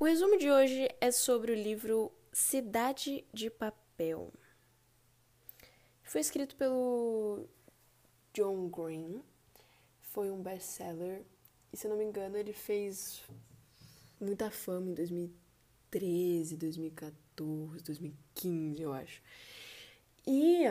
O 0.00 0.06
resumo 0.06 0.38
de 0.38 0.50
hoje 0.50 0.88
é 0.98 1.10
sobre 1.10 1.52
o 1.52 1.54
livro 1.54 2.10
Cidade 2.32 3.22
de 3.34 3.50
Papel. 3.50 4.32
Foi 6.02 6.22
escrito 6.22 6.56
pelo 6.56 7.46
John 8.32 8.70
Green, 8.70 9.22
foi 10.00 10.30
um 10.30 10.40
best-seller 10.40 11.22
e, 11.70 11.76
se 11.76 11.86
eu 11.86 11.90
não 11.90 11.98
me 11.98 12.04
engano, 12.06 12.38
ele 12.38 12.54
fez 12.54 13.22
muita 14.18 14.50
fama 14.50 14.90
em 14.90 14.94
2013, 14.94 16.56
2014, 16.56 17.84
2015, 17.84 18.80
eu 18.80 18.94
acho. 18.94 19.22
E 20.26 20.62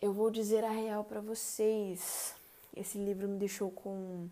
eu 0.00 0.12
vou 0.12 0.30
dizer 0.30 0.62
a 0.62 0.70
real 0.70 1.02
para 1.02 1.20
vocês. 1.20 2.36
Esse 2.76 2.96
livro 2.96 3.26
me 3.26 3.38
deixou 3.38 3.72
com 3.72 4.30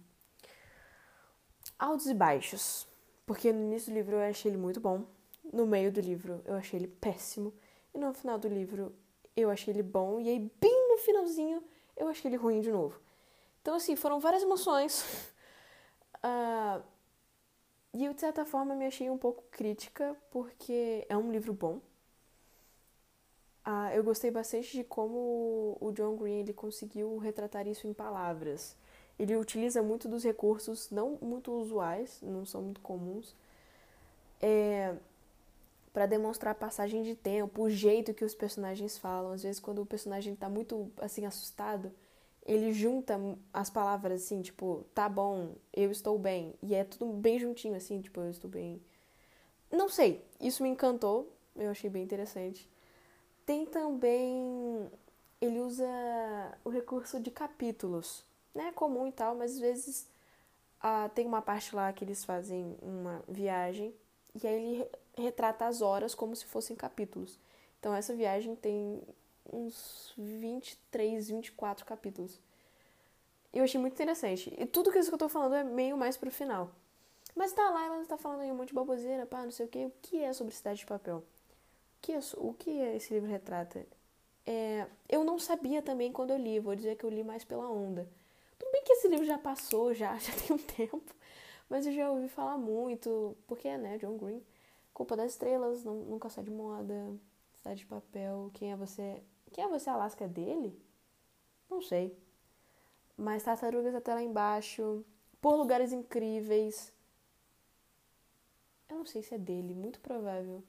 altos 1.77 2.07
e 2.07 2.15
baixos. 2.15 2.94
Porque 3.27 3.53
no 3.53 3.63
início 3.63 3.93
do 3.93 3.95
livro 3.95 4.17
eu 4.17 4.21
achei 4.21 4.51
ele 4.51 4.59
muito 4.59 4.81
bom, 4.81 5.05
no 5.53 5.67
meio 5.67 5.91
do 5.91 6.01
livro 6.01 6.43
eu 6.45 6.55
achei 6.55 6.79
ele 6.79 6.89
péssimo, 6.89 7.53
e 7.95 7.99
no 7.99 8.13
final 8.13 8.39
do 8.39 8.49
livro 8.49 8.95
eu 9.37 9.51
achei 9.51 9.73
ele 9.73 9.83
bom, 9.83 10.21
e 10.21 10.29
aí 10.29 10.39
bem 10.61 10.89
no 10.89 10.99
finalzinho 10.99 11.63
eu 11.97 12.09
achei 12.09 12.29
ele 12.29 12.37
ruim 12.37 12.61
de 12.61 12.71
novo. 12.71 13.01
Então, 13.63 13.77
assim, 13.77 13.97
foram 13.97 14.21
várias 14.21 14.43
emoções. 14.43 15.03
uh, 16.23 16.83
e 17.95 18.05
eu, 18.05 18.13
de 18.13 18.21
certa 18.21 18.45
forma, 18.45 18.75
me 18.75 18.87
achei 18.87 19.09
um 19.09 19.17
pouco 19.17 19.43
crítica, 19.51 20.15
porque 20.31 21.07
é 21.09 21.17
um 21.17 21.31
livro 21.33 21.55
bom. 21.55 21.81
Uh, 23.67 23.89
eu 23.95 24.05
gostei 24.05 24.31
bastante 24.31 24.77
de 24.77 24.85
como 24.85 25.79
o 25.81 25.91
John 25.93 26.15
Green 26.17 26.41
ele 26.41 26.53
conseguiu 26.53 27.17
retratar 27.17 27.67
isso 27.67 27.87
em 27.87 27.95
palavras. 27.95 28.77
Ele 29.19 29.37
utiliza 29.37 29.83
muito 29.83 30.09
dos 30.09 30.25
recursos 30.25 30.91
não 30.91 31.19
muito 31.21 31.53
usuais, 31.53 32.19
não 32.23 32.45
são 32.45 32.63
muito 32.63 32.81
comuns, 32.81 33.35
é, 34.41 34.95
para 35.93 36.07
demonstrar 36.07 36.53
a 36.53 36.55
passagem 36.55 37.03
de 37.05 37.15
tempo, 37.15 37.63
o 37.63 37.71
jeito 37.71 38.13
que 38.13 38.25
os 38.25 38.35
personagens 38.35 38.99
falam. 38.99 39.33
Às 39.33 39.45
vezes, 39.45 39.61
quando 39.61 39.81
o 39.81 39.87
personagem 39.87 40.35
está 40.35 40.49
muito 40.49 40.91
assim 40.99 41.25
assustado, 41.25 41.93
ele 42.45 42.73
junta 42.73 43.19
as 43.53 43.71
palavras 43.71 44.23
assim, 44.25 44.43
tipo, 44.43 44.85
tá 44.95 45.09
bom, 45.09 45.55
eu 45.73 45.91
estou 45.91 46.19
bem. 46.19 46.55
E 46.63 46.75
é 46.75 46.85
tudo 46.85 47.07
bem 47.13 47.39
juntinho, 47.39 47.77
assim, 47.77 48.01
tipo, 48.01 48.21
eu 48.21 48.31
estou 48.31 48.51
bem. 48.51 48.83
Não 49.71 49.89
sei, 49.89 50.25
isso 50.41 50.63
me 50.63 50.69
encantou, 50.69 51.33
eu 51.57 51.71
achei 51.71 51.89
bem 51.89 52.03
interessante. 52.03 52.69
Tem 53.47 53.65
também. 53.65 54.91
Ele 55.41 55.61
usa 55.61 55.87
o 56.65 56.71
recurso 56.71 57.21
de 57.21 57.31
capítulos 57.31 58.25
né, 58.55 58.73
comum 58.73 59.07
e 59.07 59.13
tal, 59.13 59.35
mas 59.35 59.53
às 59.53 59.59
vezes 59.59 60.09
ah, 60.81 61.09
tem 61.15 61.27
uma 61.27 61.43
parte 61.43 61.75
lá 61.75 61.93
que 61.93 62.05
eles 62.05 62.25
fazem 62.25 62.77
uma 62.83 63.23
viagem 63.29 63.95
e 64.35 64.47
aí 64.47 64.55
ele 64.55 64.91
retrata 65.17 65.67
as 65.67 65.81
horas 65.81 66.15
como 66.15 66.35
se 66.37 66.45
fossem 66.47 66.77
capítulos. 66.77 67.39
Então 67.81 67.95
essa 67.95 68.15
viagem 68.15 68.55
tem 68.57 69.03
uns 69.53 70.13
23, 70.17 71.29
24 71.29 71.85
capítulos. 71.85 72.41
Eu 73.53 73.65
achei 73.65 73.81
muito 73.81 73.95
interessante. 73.95 74.53
E 74.59 74.67
tudo 74.67 74.91
que 74.91 74.99
isso 74.99 75.11
que 75.11 75.15
eu 75.15 75.19
tô 75.19 75.29
falando 75.29 75.55
é 75.55 75.63
meio 75.63 75.97
mais 75.97 76.17
pro 76.17 76.31
final. 76.31 76.71
Mas 77.35 77.53
tá 77.53 77.69
lá, 77.71 77.87
ela 77.87 78.05
tá 78.05 78.17
falando 78.17 78.41
aí 78.41 78.51
um 78.51 78.57
monte 78.57 78.69
de 78.69 78.75
baboseira, 78.75 79.27
pá, 79.27 79.43
não 79.43 79.51
sei 79.51 79.67
o 79.67 79.69
que. 79.69 79.87
O 79.87 79.93
que 80.03 80.23
é 80.23 80.33
sobre 80.33 80.55
Cidade 80.55 80.81
de 80.81 80.87
Papel? 80.87 81.19
O 81.19 81.23
que, 82.01 82.13
é, 82.13 82.21
o 82.37 82.53
que 82.53 82.71
esse 82.71 83.13
livro 83.15 83.29
retrata? 83.29 83.87
É, 84.47 84.87
eu 85.09 85.25
não 85.25 85.39
sabia 85.39 85.81
também 85.81 86.13
quando 86.13 86.31
eu 86.31 86.37
li, 86.37 86.61
vou 86.61 86.77
dizer 86.77 86.97
que 86.97 87.05
eu 87.05 87.11
li 87.11 87.25
mais 87.25 87.45
pela 87.45 87.69
onda. 87.69 88.09
Tudo 88.59 88.71
bem 88.73 88.83
que 88.85 88.93
esse 88.93 89.09
livro 89.09 89.25
já 89.25 89.39
passou, 89.39 89.95
já, 89.95 90.17
já 90.19 90.33
tem 90.33 90.55
um 90.57 90.59
tempo, 90.59 91.15
mas 91.69 91.87
eu 91.87 91.93
já 91.93 92.11
ouvi 92.11 92.29
falar 92.29 92.59
muito, 92.59 93.37
porque 93.47 93.77
né, 93.77 93.99
John 93.99 94.17
Green. 94.17 94.43
Culpa 94.93 95.17
das 95.17 95.33
Estrelas, 95.33 95.83
não, 95.85 95.95
Nunca 95.97 96.29
Sai 96.31 96.45
de 96.45 96.51
Moda, 96.51 97.13
Cidade 97.55 97.81
de 97.81 97.87
Papel, 97.87 98.51
Quem 98.55 98.73
é 98.73 98.77
Você? 98.77 99.23
Quem 99.53 99.65
é 99.65 99.69
Você, 99.69 99.91
Alaska, 99.91 100.29
dele? 100.29 100.81
Não 101.69 101.83
sei. 101.83 102.17
Mas 103.17 103.43
Tartarugas 103.43 103.95
até 103.95 104.15
lá 104.15 104.23
embaixo, 104.23 105.05
Por 105.41 105.57
Lugares 105.57 105.93
Incríveis. 105.93 106.93
Eu 108.89 108.99
não 108.99 109.07
sei 109.07 109.23
se 109.23 109.35
é 109.35 109.39
dele, 109.39 109.75
muito 109.75 110.01
provável. 110.01 110.63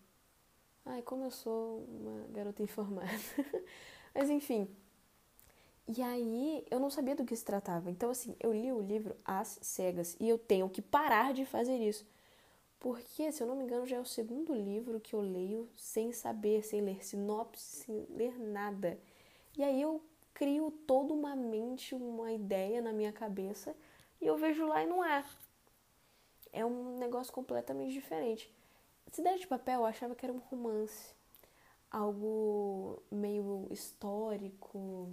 Ai, 0.85 1.01
como 1.01 1.24
eu 1.25 1.31
sou 1.31 1.84
uma 1.85 2.28
garota 2.29 2.62
informada. 2.63 3.09
Mas 4.13 4.29
enfim, 4.29 4.69
e 5.88 6.01
aí 6.01 6.66
eu 6.72 6.79
não 6.79 6.90
sabia 6.90 7.16
do 7.16 7.25
que 7.25 7.35
se 7.35 7.46
tratava. 7.46 7.91
Então, 7.91 8.09
assim, 8.09 8.35
eu 8.40 8.51
li 8.51 8.72
o 8.72 8.81
livro 8.81 9.16
às 9.23 9.59
cegas 9.62 10.18
e 10.19 10.28
eu 10.28 10.38
tenho 10.38 10.69
que 10.69 10.81
parar 10.81 11.34
de 11.34 11.46
fazer 11.46 11.78
isso. 11.78 12.06
Porque, 12.79 13.31
se 13.31 13.41
eu 13.41 13.47
não 13.47 13.56
me 13.56 13.63
engano, 13.63 13.85
já 13.85 13.97
é 13.97 14.00
o 14.00 14.06
segundo 14.06 14.53
livro 14.53 15.00
que 15.00 15.16
eu 15.16 15.22
leio 15.22 15.69
sem 15.75 16.12
saber, 16.12 16.63
sem 16.63 16.81
ler 16.81 17.03
sinopse, 17.06 17.84
sem 17.84 18.06
ler 18.09 18.38
nada. 18.40 19.00
E 19.57 19.63
aí 19.63 19.81
eu 19.81 20.01
crio 20.34 20.72
toda 20.85 21.13
uma 21.13 21.35
mente, 21.35 21.95
uma 21.95 22.31
ideia 22.31 22.81
na 22.81 22.91
minha 22.91 23.12
cabeça 23.12 23.75
e 24.19 24.28
eu 24.28 24.38
vejo 24.38 24.66
lá 24.68 24.84
e 24.84 24.88
não 24.88 25.03
é. 25.03 25.24
É 26.51 26.66
um 26.66 26.97
negócio 26.97 27.34
completamente 27.34 27.94
diferente. 27.94 28.53
Cidade 29.12 29.40
de 29.40 29.47
Papel 29.47 29.81
eu 29.81 29.85
achava 29.85 30.16
que 30.16 30.25
era 30.25 30.34
um 30.34 30.40
romance, 30.40 31.13
algo 31.90 33.01
meio 33.09 33.68
histórico, 33.72 35.09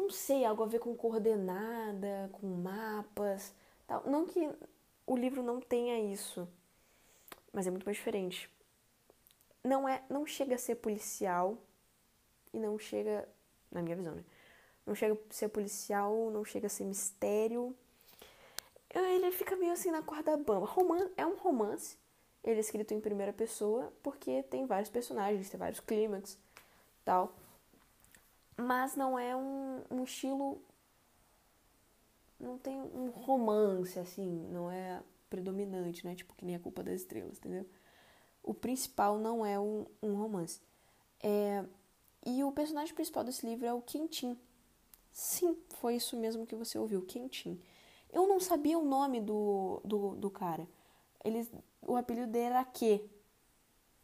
não 0.00 0.10
sei, 0.10 0.44
algo 0.44 0.62
a 0.62 0.66
ver 0.66 0.80
com 0.80 0.94
coordenada, 0.94 2.30
com 2.32 2.46
mapas, 2.46 3.52
tal. 3.86 4.02
Não 4.06 4.26
que 4.26 4.48
o 5.06 5.16
livro 5.16 5.42
não 5.42 5.60
tenha 5.60 5.98
isso, 6.12 6.48
mas 7.52 7.66
é 7.66 7.70
muito 7.70 7.84
mais 7.84 7.96
diferente. 7.96 8.50
Não 9.62 9.88
é, 9.88 10.02
não 10.08 10.26
chega 10.26 10.54
a 10.54 10.58
ser 10.58 10.76
policial 10.76 11.58
e 12.52 12.58
não 12.58 12.78
chega, 12.78 13.28
na 13.70 13.82
minha 13.82 13.96
visão, 13.96 14.14
né? 14.14 14.24
Não 14.86 14.94
chega 14.94 15.14
a 15.14 15.32
ser 15.32 15.48
policial, 15.48 16.30
não 16.30 16.44
chega 16.44 16.66
a 16.66 16.70
ser 16.70 16.84
mistério. 16.84 17.76
Ele 18.92 19.30
fica 19.30 19.54
meio 19.54 19.72
assim 19.72 19.90
na 19.90 20.02
corda 20.02 20.36
bamba. 20.36 20.66
Roman 20.66 21.10
é 21.16 21.24
um 21.24 21.36
romance. 21.36 21.96
Ele 22.42 22.56
é 22.56 22.60
escrito 22.60 22.94
em 22.94 23.00
primeira 23.00 23.32
pessoa 23.32 23.92
porque 24.02 24.42
tem 24.44 24.66
vários 24.66 24.88
personagens, 24.88 25.50
tem 25.50 25.58
vários 25.58 25.78
clímax, 25.80 26.38
tal 27.04 27.34
mas 28.60 28.96
não 28.96 29.18
é 29.18 29.36
um, 29.36 29.82
um 29.90 30.04
estilo. 30.04 30.62
Não 32.38 32.56
tem 32.56 32.80
um 32.80 33.10
romance 33.10 33.98
assim, 33.98 34.48
não 34.50 34.70
é 34.70 35.02
predominante, 35.28 36.04
né? 36.04 36.14
Tipo, 36.14 36.34
que 36.34 36.44
nem 36.44 36.56
a 36.56 36.60
culpa 36.60 36.82
das 36.82 37.00
estrelas, 37.00 37.38
entendeu? 37.38 37.66
O 38.42 38.54
principal 38.54 39.18
não 39.18 39.44
é 39.44 39.58
um, 39.58 39.86
um 40.02 40.14
romance. 40.14 40.60
É, 41.22 41.64
e 42.24 42.42
o 42.42 42.52
personagem 42.52 42.94
principal 42.94 43.22
desse 43.22 43.46
livro 43.46 43.66
é 43.66 43.72
o 43.72 43.82
Quentin. 43.82 44.38
Sim, 45.12 45.56
foi 45.68 45.96
isso 45.96 46.16
mesmo 46.16 46.46
que 46.46 46.56
você 46.56 46.78
ouviu, 46.78 47.02
Quentin. 47.02 47.60
Eu 48.12 48.26
não 48.26 48.40
sabia 48.40 48.78
o 48.78 48.84
nome 48.84 49.20
do, 49.20 49.80
do, 49.84 50.16
do 50.16 50.30
cara. 50.30 50.66
Ele, 51.24 51.46
o 51.82 51.96
apelido 51.96 52.26
dele 52.26 52.46
era 52.46 52.64
Q. 52.64 53.00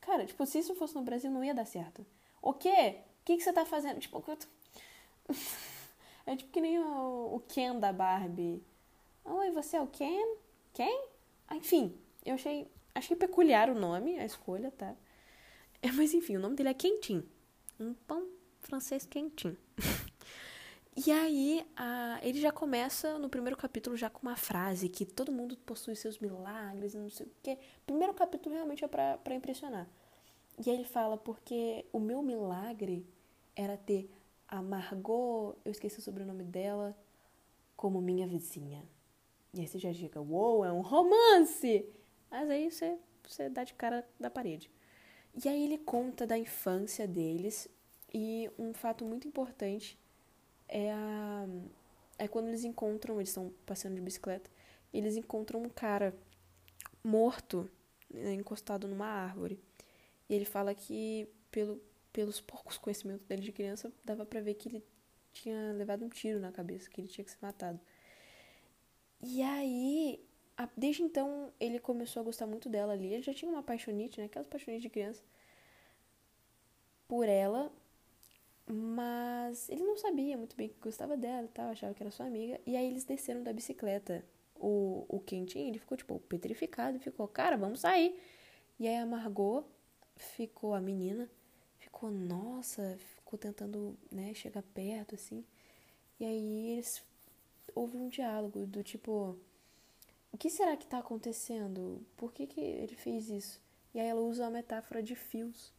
Cara, 0.07 0.25
tipo, 0.25 0.47
se 0.47 0.61
isso 0.61 0.75
fosse 0.77 0.95
no 0.95 1.03
Brasil, 1.03 1.31
não 1.31 1.45
ia 1.45 1.53
dar 1.53 1.67
certo. 1.67 2.07
O 2.41 2.55
quê? 2.55 3.03
que, 3.27 3.37
que 3.37 3.43
você 3.43 3.53
tá 3.53 3.67
fazendo? 3.67 3.99
Tipo, 3.99 4.23
é 6.25 6.37
tipo 6.37 6.53
que 6.53 6.61
nem 6.61 6.79
o, 6.79 7.35
o 7.35 7.43
Ken 7.49 7.79
da 7.79 7.93
Barbie. 7.93 8.63
Oi, 9.25 9.51
você 9.51 9.77
é 9.77 9.81
o 9.81 9.89
Ken? 9.89 10.37
Quem? 10.73 11.09
Ah, 11.49 11.57
enfim, 11.57 11.99
eu 12.25 12.35
achei, 12.35 12.71
achei 12.95 13.17
peculiar 13.17 13.69
o 13.69 13.75
nome, 13.75 14.21
a 14.21 14.25
escolha, 14.25 14.71
tá? 14.71 14.95
É, 15.83 15.91
mas 15.91 16.15
enfim, 16.15 16.37
o 16.37 16.41
nome 16.41 16.55
dele 16.55 16.69
é 16.69 16.75
Quentin. 16.75 17.29
Um 17.81 17.93
pão 17.93 18.29
francês 18.61 19.05
quentinho. 19.05 19.59
e 20.97 21.11
aí, 21.11 21.67
a, 21.77 22.19
ele 22.23 22.41
já 22.41 22.51
começa 22.51 23.19
no 23.19 23.29
primeiro 23.29 23.57
capítulo 23.57 23.97
já 23.97 24.09
com 24.09 24.23
uma 24.23 24.37
frase 24.37 24.89
que 24.89 25.05
todo 25.05 25.31
mundo 25.31 25.57
possui 25.59 25.95
seus 25.95 26.19
milagres 26.19 26.95
e 26.95 26.99
não 26.99 27.11
sei 27.11 27.27
o 27.27 27.31
quê. 27.43 27.59
Primeiro 27.85 28.15
capítulo 28.15 28.55
realmente 28.55 28.83
é 28.83 28.89
pra 28.89 29.35
impressionar. 29.35 29.87
E 30.65 30.71
aí 30.71 30.77
ele 30.77 30.85
fala, 30.85 31.19
porque 31.19 31.85
o 31.93 32.01
meu 32.01 32.23
milagre 32.23 33.07
era 33.55 33.77
ter 33.77 34.11
a 34.49 34.63
Margot, 34.63 35.55
eu 35.65 35.71
esqueci 35.71 35.99
o 35.99 36.03
sobrenome 36.03 36.45
dela, 36.45 36.97
como 37.77 38.01
minha 38.01 38.27
vizinha. 38.27 38.83
E 39.53 39.61
aí 39.61 39.67
você 39.67 39.79
já 39.79 39.93
diga, 39.93 40.21
uou, 40.21 40.59
wow, 40.59 40.65
é 40.65 40.73
um 40.73 40.81
romance! 40.81 41.87
Mas 42.31 42.49
aí 42.49 42.71
você, 42.71 42.99
você 43.23 43.51
dá 43.51 43.65
de 43.65 43.75
cara 43.75 44.07
da 44.19 44.31
parede. 44.31 44.71
E 45.45 45.47
aí 45.47 45.63
ele 45.65 45.77
conta 45.77 46.27
da 46.27 46.39
infância 46.39 47.07
deles 47.07 47.69
e 48.15 48.51
um 48.59 48.73
fato 48.73 49.05
muito 49.05 49.29
importante 49.29 49.99
é, 50.69 50.93
a, 50.93 51.47
é 52.19 52.29
quando 52.29 52.49
eles 52.49 52.65
encontram, 52.65 53.17
eles 53.17 53.31
estão 53.31 53.53
passeando 53.65 53.97
de 53.97 54.03
bicicleta, 54.03 54.51
eles 54.93 55.17
encontram 55.17 55.63
um 55.63 55.69
cara 55.69 56.15
morto, 57.03 57.71
né, 58.11 58.35
encostado 58.35 58.89
numa 58.89 59.07
árvore. 59.07 59.61
E 60.29 60.35
ele 60.35 60.45
fala 60.45 60.75
que 60.75 61.29
pelo, 61.51 61.81
pelos 62.13 62.41
poucos 62.41 62.79
conhecimentos 62.79 63.27
dele 63.27 63.43
de 63.43 63.53
criança, 63.53 63.93
dava 64.05 64.25
para 64.27 64.41
ver 64.41 64.55
que 64.55 64.69
ele 64.69 64.85
tinha 65.33 65.73
levado 65.73 66.05
um 66.05 66.09
tiro 66.09 66.41
na 66.41 66.51
cabeça, 66.51 66.89
que 66.91 67.01
ele 67.01 67.09
tinha 67.09 67.25
que 67.25 67.31
ser 67.31 67.39
matado. 67.41 67.79
E 69.23 69.43
aí 69.43 70.21
desde 70.77 71.03
então 71.03 71.53
ele 71.61 71.79
começou 71.79 72.21
a 72.21 72.25
gostar 72.25 72.47
muito 72.47 72.69
dela 72.69 72.93
ali. 72.93 73.13
Ele 73.13 73.23
já 73.23 73.35
tinha 73.35 73.51
uma 73.51 73.63
paixonite, 73.63 74.19
né? 74.19 74.27
Aquelas 74.27 74.47
paixonites 74.47 74.83
de 74.83 74.89
criança. 74.89 75.23
Por 77.07 77.29
ela. 77.29 77.71
Mas 78.69 79.69
ele 79.69 79.85
não 79.85 79.97
sabia 79.97 80.37
muito 80.37 80.57
bem 80.57 80.69
que 80.69 80.81
gostava 80.81 81.17
dela 81.17 81.49
tal, 81.55 81.71
achava 81.71 81.95
que 81.95 82.03
era 82.03 82.11
sua 82.11 82.27
amiga. 82.27 82.61
E 82.67 82.77
aí 82.77 82.87
eles 82.87 83.05
desceram 83.05 83.43
da 83.43 83.53
bicicleta. 83.53 84.25
O, 84.59 85.05
o 85.09 85.21
Quentinho, 85.21 85.69
ele 85.69 85.79
ficou, 85.79 85.97
tipo, 85.97 86.19
petrificado 86.21 86.99
ficou, 86.99 87.29
cara, 87.29 87.57
vamos 87.57 87.81
sair. 87.81 88.19
E 88.79 88.89
aí 88.89 88.97
a 88.97 89.07
Margot 89.07 89.65
ficou, 90.17 90.75
a 90.75 90.81
menina, 90.81 91.29
ficou, 91.79 92.11
nossa, 92.11 92.97
ficou 93.17 93.39
tentando, 93.39 93.97
né, 94.11 94.35
chegar 94.35 94.63
perto, 94.63 95.15
assim. 95.15 95.45
E 96.19 96.25
aí 96.25 96.73
eles 96.73 97.05
houve 97.75 97.99
um 97.99 98.09
diálogo 98.09 98.67
do 98.67 98.83
tipo, 98.83 99.37
o 100.33 100.39
que 100.39 100.51
será 100.51 100.77
que 100.77 100.85
está 100.85 100.99
acontecendo? 100.99 102.05
Por 102.17 102.33
que, 102.33 102.47
que 102.47 102.61
ele 102.61 102.97
fez 102.97 103.29
isso? 103.29 103.61
E 103.95 104.01
aí 104.01 104.07
ela 104.09 104.21
usa 104.21 104.47
a 104.47 104.51
metáfora 104.51 105.03
de 105.03 105.15
fios. 105.15 105.73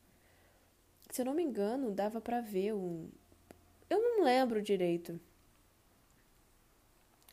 Se 1.09 1.21
eu 1.21 1.25
não 1.25 1.33
me 1.33 1.43
engano, 1.43 1.91
dava 1.91 2.19
para 2.19 2.41
ver 2.41 2.73
um. 2.73 3.09
Eu 3.89 4.01
não 4.01 4.23
lembro 4.23 4.61
direito. 4.61 5.19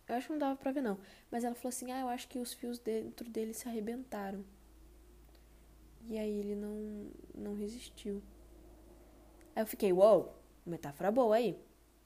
Eu 0.07 0.15
acho 0.15 0.27
que 0.27 0.33
não 0.33 0.39
dava 0.39 0.57
pra 0.57 0.71
ver, 0.71 0.83
não. 0.83 0.99
Mas 1.31 1.45
ela 1.45 1.55
falou 1.55 1.71
assim: 1.71 1.91
ah, 1.91 2.01
eu 2.01 2.09
acho 2.09 2.29
que 2.29 2.39
os 2.39 2.53
fios 2.53 2.79
dentro 2.79 3.29
dele 3.29 3.55
se 3.55 3.69
arrebentaram. 3.69 4.45
E 6.07 6.19
aí 6.19 6.39
ele 6.39 6.55
não, 6.55 7.11
não 7.35 7.55
resistiu. 7.55 8.23
Aí 9.57 9.63
eu 9.63 9.67
fiquei: 9.67 9.93
uou, 9.93 10.19
wow, 10.19 10.35
metáfora 10.65 11.11
boa 11.11 11.37
aí. 11.37 11.59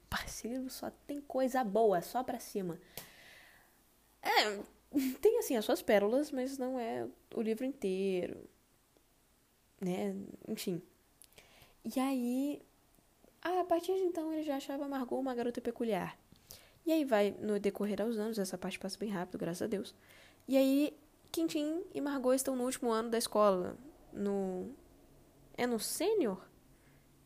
Parceiro, 0.09 0.71
só 0.71 0.91
tem 1.07 1.21
coisa 1.21 1.63
boa, 1.65 2.01
só 2.01 2.23
pra 2.23 2.39
cima. 2.39 2.81
É, 4.23 4.63
tem 5.21 5.39
assim 5.39 5.57
as 5.57 5.65
suas 5.65 5.83
pérolas, 5.83 6.31
mas 6.31 6.57
não 6.57 6.79
é 6.79 7.07
o 7.35 7.43
livro 7.43 7.65
inteiro. 7.65 8.49
Né? 9.81 10.15
Enfim. 10.47 10.83
E 11.95 12.01
aí, 12.01 12.63
a 13.41 13.65
partir 13.65 13.95
de 13.95 14.03
então, 14.03 14.33
ele 14.33 14.43
já 14.43 14.57
achava 14.57 14.87
Margot 14.89 15.19
uma 15.19 15.35
garota 15.35 15.61
peculiar. 15.61 16.19
E 16.85 16.93
aí 16.93 17.05
vai 17.05 17.31
no 17.41 17.59
decorrer 17.59 18.01
aos 18.03 18.19
anos, 18.19 18.39
essa 18.39 18.59
parte 18.59 18.79
passa 18.79 18.99
bem 18.99 19.11
rápido, 19.11 19.39
graças 19.39 19.63
a 19.63 19.67
Deus. 19.67 19.95
E 20.47 20.57
aí, 20.57 20.97
Quintin 21.33 21.83
e 21.95 22.01
Margot 22.01 22.35
estão 22.35 22.57
no 22.57 22.65
último 22.65 22.91
ano 22.91 23.11
da 23.11 23.19
escola, 23.19 23.77
no 24.13 24.71
é 25.57 25.67
no 25.67 25.79
sênior? 25.79 26.47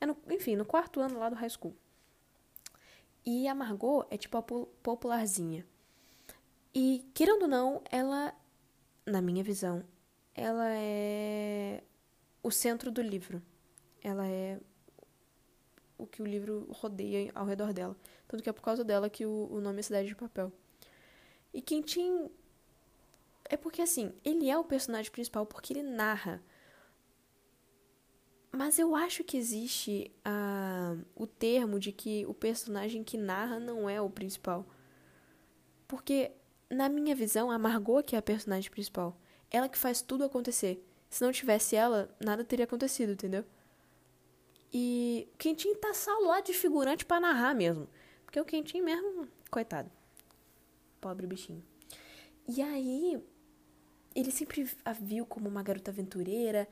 É 0.01 0.07
no, 0.07 0.17
enfim, 0.31 0.57
no 0.57 0.65
quarto 0.65 1.01
ano 1.01 1.19
lá 1.19 1.29
do 1.29 1.37
high 1.37 1.51
school. 1.51 1.75
E 3.25 3.47
a 3.47 3.55
Margot 3.55 4.07
é 4.11 4.17
tipo 4.17 4.37
a 4.37 4.43
popularzinha. 4.43 5.67
E, 6.75 7.05
querendo 7.15 7.43
ou 7.43 7.49
não, 7.49 7.83
ela, 7.91 8.35
na 9.05 9.21
minha 9.21 9.45
visão, 9.45 9.85
ela 10.35 10.67
é 10.71 11.83
o 12.43 12.51
centro 12.51 12.91
do 12.91 13.03
livro. 13.03 13.43
Ela 14.03 14.27
é 14.27 14.59
o 15.97 16.07
que 16.07 16.21
o 16.21 16.27
livro 16.27 16.67
rodeia 16.71 17.31
ao 17.35 17.47
redor 17.47 17.73
dela. 17.73 17.97
Tanto 18.27 18.43
que 18.43 18.49
é 18.49 18.53
por 18.53 18.63
causa 18.63 18.85
dela 18.85 19.09
que 19.09 19.25
o, 19.25 19.49
o 19.51 19.61
nome 19.61 19.81
é 19.81 19.83
Cidade 19.83 20.09
de 20.09 20.17
Papel. 20.17 20.53
E 21.55 21.63
Quentin. 21.63 22.31
É 23.45 23.57
porque, 23.57 23.83
assim, 23.83 24.13
ele 24.25 24.49
é 24.49 24.59
o 24.59 24.65
personagem 24.65 25.11
principal 25.11 25.45
porque 25.45 25.73
ele 25.73 25.83
narra. 25.83 26.43
Mas 28.51 28.79
eu 28.79 28.95
acho 28.95 29.25
que 29.25 29.37
existe 29.37 30.11
a, 30.25 30.97
o 31.15 31.27
termo 31.27 31.79
de 31.79 31.93
que 31.93 32.27
o 32.27 32.35
personagem 32.35 33.03
que 33.03 33.17
narra 33.17 33.59
não 33.59 33.89
é 33.89 34.01
o 34.01 34.11
principal. 34.11 34.67
Porque 35.87 36.33
na 36.71 36.89
minha 36.89 37.15
visão, 37.15 37.51
a 37.51 37.59
Margot 37.59 38.03
que 38.03 38.17
é 38.17 38.19
a 38.19 38.23
personagem 38.23 38.71
principal. 38.71 39.17
Ela 39.51 39.69
que 39.69 39.79
faz 39.79 40.01
tudo 40.01 40.25
acontecer. 40.25 40.83
Se 41.09 41.23
não 41.23 41.31
tivesse 41.31 41.77
ela, 41.77 42.15
nada 42.19 42.45
teria 42.45 42.65
acontecido, 42.65 43.13
entendeu? 43.13 43.45
E 44.73 45.29
o 45.35 45.37
Quentin 45.37 45.75
tá 45.75 45.93
só 45.93 46.13
lá 46.21 46.41
de 46.41 46.53
figurante 46.53 47.05
para 47.05 47.21
narrar 47.21 47.55
mesmo. 47.55 47.89
Porque 48.25 48.41
o 48.41 48.45
Quentin 48.45 48.81
mesmo, 48.81 49.29
coitado. 49.51 49.91
Pobre 51.01 51.27
bichinho. 51.27 51.63
E 52.49 52.63
aí, 52.63 53.23
ele 54.15 54.31
sempre 54.31 54.69
a 54.85 54.93
viu 54.93 55.27
como 55.27 55.49
uma 55.49 55.63
garota 55.63 55.91
aventureira, 55.91 56.67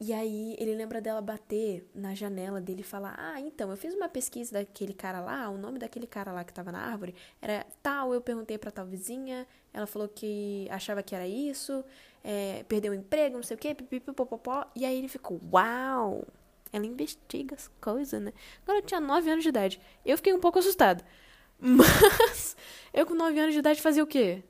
e 0.00 0.12
aí 0.12 0.56
ele 0.58 0.74
lembra 0.74 1.00
dela 1.00 1.20
bater 1.22 1.88
na 1.94 2.14
janela 2.14 2.60
dele 2.60 2.80
e 2.80 2.84
falar: 2.84 3.14
Ah, 3.16 3.40
então, 3.40 3.70
eu 3.70 3.76
fiz 3.76 3.94
uma 3.94 4.08
pesquisa 4.08 4.52
daquele 4.52 4.92
cara 4.92 5.20
lá, 5.20 5.48
o 5.48 5.56
nome 5.56 5.78
daquele 5.78 6.06
cara 6.06 6.32
lá 6.32 6.44
que 6.44 6.52
tava 6.52 6.72
na 6.72 6.80
árvore 6.80 7.14
era 7.40 7.64
tal, 7.82 8.12
eu 8.12 8.20
perguntei 8.20 8.58
pra 8.58 8.70
tal 8.70 8.86
vizinha, 8.86 9.46
ela 9.72 9.86
falou 9.86 10.08
que 10.08 10.68
achava 10.70 11.02
que 11.02 11.14
era 11.14 11.26
isso, 11.26 11.84
é, 12.22 12.64
perdeu 12.64 12.92
o 12.92 12.94
emprego, 12.94 13.36
não 13.36 13.42
sei 13.42 13.56
o 13.56 13.58
quê, 13.58 13.74
pipipipopopó. 13.74 14.66
E 14.74 14.84
aí 14.84 14.98
ele 14.98 15.08
ficou: 15.08 15.40
Uau! 15.52 16.26
Ela 16.74 16.86
investiga 16.86 17.54
as 17.54 17.68
coisas, 17.80 18.20
né? 18.20 18.32
Agora 18.64 18.80
eu 18.80 18.82
tinha 18.82 18.98
9 18.98 19.30
anos 19.30 19.44
de 19.44 19.48
idade. 19.48 19.80
Eu 20.04 20.16
fiquei 20.16 20.34
um 20.34 20.40
pouco 20.40 20.58
assustado. 20.58 21.04
Mas 21.56 22.56
eu 22.92 23.06
com 23.06 23.14
9 23.14 23.38
anos 23.38 23.52
de 23.52 23.60
idade 23.60 23.80
fazia 23.80 24.02
o 24.02 24.08
quê? 24.08 24.42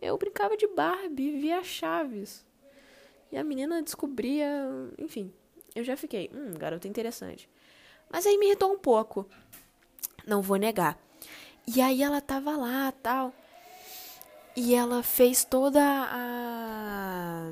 Eu 0.00 0.16
brincava 0.16 0.56
de 0.56 0.68
Barbie, 0.68 1.40
via 1.40 1.64
Chaves. 1.64 2.46
E 3.32 3.36
a 3.36 3.42
menina 3.42 3.82
descobria, 3.82 4.48
enfim, 4.96 5.32
eu 5.74 5.82
já 5.82 5.96
fiquei, 5.96 6.30
hum, 6.32 6.54
garota 6.56 6.86
interessante. 6.86 7.50
Mas 8.08 8.24
aí 8.24 8.38
me 8.38 8.46
irritou 8.46 8.72
um 8.72 8.78
pouco. 8.78 9.28
Não 10.24 10.40
vou 10.40 10.56
negar. 10.56 10.96
E 11.66 11.80
aí 11.80 12.00
ela 12.00 12.20
tava 12.20 12.56
lá, 12.56 12.92
tal. 13.02 13.34
E 14.54 14.72
ela 14.72 15.02
fez 15.02 15.44
toda 15.44 15.82
a 15.82 17.50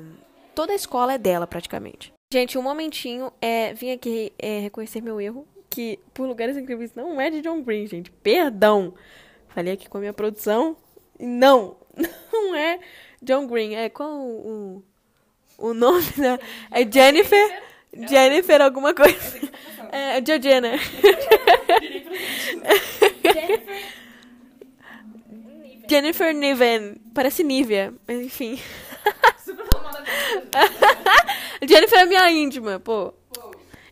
toda 0.55 0.71
a 0.71 0.75
escola 0.75 1.15
é 1.15 1.17
dela 1.17 1.45
praticamente. 1.45 2.16
Gente, 2.29 2.57
um 2.57 2.61
momentinho, 2.61 3.31
é, 3.41 3.73
vim 3.73 3.91
aqui 3.91 4.33
é, 4.37 4.59
reconhecer 4.59 4.99
meu 4.99 5.21
erro, 5.21 5.47
que 5.69 5.97
por 6.13 6.27
lugares 6.27 6.57
incríveis 6.57 6.93
não 6.93 7.21
é 7.21 7.29
de 7.29 7.39
John 7.39 7.61
Green, 7.61 7.87
gente. 7.87 8.11
Perdão. 8.11 8.93
Falei 9.47 9.71
aqui 9.71 9.87
com 9.87 9.97
a 9.97 10.01
minha 10.01 10.11
produção. 10.11 10.75
Não, 11.17 11.77
não 12.33 12.53
é 12.53 12.81
John 13.21 13.47
Green. 13.47 13.75
É 13.75 13.87
qual 13.87 14.19
o, 14.19 14.83
o 15.57 15.73
nome 15.73 16.03
da. 16.17 16.37
É 16.69 16.85
Jennifer. 16.91 17.63
Jennifer 17.93 18.61
alguma 18.61 18.93
coisa. 18.93 19.39
É, 19.89 20.17
é 20.17 20.25
Georgiana. 20.25 20.71
Jennifer 25.89 26.35
Niven. 26.35 26.97
Parece 27.13 27.41
Nivea, 27.41 27.93
mas 28.05 28.19
enfim. 28.19 28.59
Jennifer 31.61 31.99
é 31.99 32.05
minha 32.05 32.31
íntima, 32.31 32.79
pô. 32.79 33.13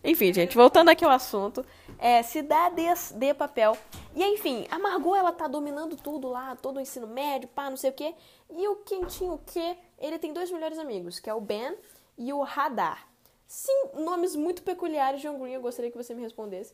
Enfim, 0.03 0.31
gente, 0.31 0.55
voltando 0.55 0.89
aqui 0.89 1.03
ao 1.03 1.11
assunto. 1.11 1.65
É, 1.97 2.21
cidades 2.21 3.11
de 3.11 3.33
papel. 3.33 3.75
E 4.15 4.23
enfim, 4.23 4.67
a 4.69 4.77
Margot, 4.77 5.15
ela 5.15 5.31
tá 5.31 5.47
dominando 5.47 5.95
tudo 5.95 6.27
lá, 6.27 6.55
todo 6.55 6.77
o 6.77 6.79
ensino 6.79 7.07
médio, 7.07 7.49
pá, 7.49 7.69
não 7.69 7.77
sei 7.77 7.89
o 7.89 7.93
quê. 7.93 8.13
E 8.49 8.67
o 8.67 8.75
Quentinho, 8.77 9.33
o 9.33 9.39
quê? 9.39 9.75
Ele 9.97 10.19
tem 10.19 10.31
dois 10.31 10.51
melhores 10.51 10.77
amigos, 10.77 11.19
que 11.19 11.29
é 11.29 11.33
o 11.33 11.41
Ben 11.41 11.75
e 12.17 12.31
o 12.31 12.41
Radar. 12.43 13.07
Sim, 13.47 13.89
nomes 13.95 14.35
muito 14.35 14.61
peculiares, 14.63 15.21
John 15.21 15.39
Green, 15.39 15.53
eu 15.53 15.61
gostaria 15.61 15.89
que 15.89 15.97
você 15.97 16.13
me 16.13 16.21
respondesse. 16.21 16.73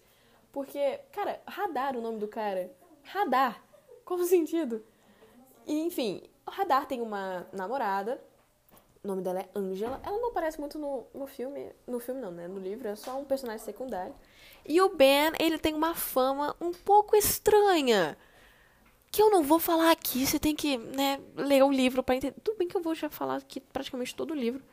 Porque, 0.51 1.00
cara, 1.12 1.41
Radar, 1.48 1.95
o 1.95 2.01
nome 2.01 2.19
do 2.19 2.27
cara. 2.27 2.71
Radar. 3.03 3.63
Qual 4.03 4.19
o 4.19 4.25
sentido? 4.25 4.83
E, 5.65 5.81
enfim, 5.81 6.24
o 6.45 6.51
Radar 6.51 6.86
tem 6.86 7.01
uma 7.01 7.48
namorada. 7.53 8.21
O 9.03 9.08
nome 9.08 9.22
dela 9.22 9.39
é 9.39 9.50
Angela. 9.55 10.00
Ela 10.03 10.17
não 10.17 10.29
aparece 10.29 10.60
muito 10.60 10.77
no, 10.77 11.08
no 11.13 11.25
filme. 11.25 11.72
No 11.88 12.00
filme 12.00 12.22
não, 12.22 12.31
né? 12.31 12.48
No 12.48 12.60
livro, 12.60 12.88
é 12.88 12.96
só 12.96 13.17
um 13.20 13.25
personagem 13.25 13.65
secundário. 13.65 14.13
E 14.65 14.79
o 14.79 14.89
Ben, 14.89 15.31
ele 15.39 15.58
tem 15.58 15.74
uma 15.74 15.96
fama 15.96 16.55
um 16.62 16.72
pouco 16.72 17.15
estranha 17.15 18.15
que 19.12 19.22
eu 19.22 19.29
não 19.29 19.43
vou 19.43 19.60
falar 19.60 19.91
aqui, 19.91 20.25
você 20.25 20.39
tem 20.39 20.55
que, 20.55 20.77
né, 20.77 21.20
ler 21.36 21.63
o 21.63 21.72
livro 21.72 22.01
para 22.01 22.15
entender. 22.15 22.39
Tudo 22.41 22.58
bem 22.58 22.67
que 22.67 22.77
eu 22.77 22.81
vou 22.81 22.96
já 22.96 23.10
falar 23.10 23.36
aqui 23.36 23.60
praticamente 23.60 24.15
todo 24.15 24.31
o 24.31 24.36
livro. 24.36 24.63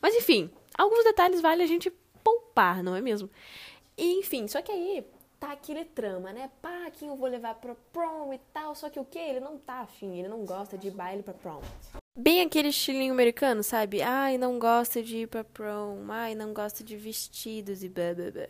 Mas 0.00 0.14
enfim, 0.14 0.50
alguns 0.78 1.04
detalhes 1.04 1.42
vale 1.42 1.62
a 1.62 1.66
gente 1.66 1.90
poupar, 2.24 2.82
não 2.82 2.96
é 2.96 3.00
mesmo? 3.00 3.28
E, 3.96 4.18
enfim, 4.20 4.48
só 4.48 4.62
que 4.62 4.72
aí 4.72 5.06
tá 5.38 5.52
aquele 5.52 5.84
trama, 5.84 6.32
né? 6.32 6.50
Pá, 6.62 6.90
quem 6.92 7.08
eu 7.08 7.16
vou 7.16 7.28
levar 7.28 7.56
pro 7.56 7.76
prom 7.92 8.32
e 8.32 8.38
tal, 8.52 8.74
só 8.74 8.88
que 8.88 8.98
o 8.98 9.04
que? 9.04 9.18
Ele 9.18 9.40
não 9.40 9.58
tá 9.58 9.80
afim, 9.80 10.18
ele 10.18 10.28
não 10.28 10.44
gosta 10.46 10.78
de 10.78 10.90
baile 10.90 11.22
pra 11.22 11.34
prom. 11.34 11.60
Bem 12.14 12.42
aquele 12.42 12.68
estilinho 12.68 13.12
americano, 13.12 13.62
sabe? 13.62 14.02
Ai, 14.02 14.36
não 14.36 14.58
gosta 14.58 15.02
de 15.02 15.18
ir 15.18 15.28
pra 15.28 15.42
prom, 15.42 16.04
ai, 16.10 16.34
não 16.34 16.52
gosta 16.52 16.84
de 16.84 16.94
vestidos 16.94 17.82
e 17.82 17.88
blá 17.88 18.12
blá 18.14 18.30
blá. 18.30 18.48